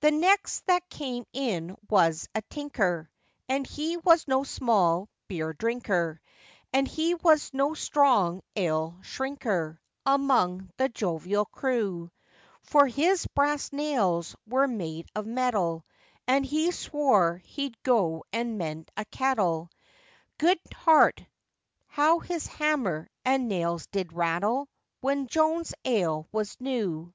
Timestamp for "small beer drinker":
4.44-6.20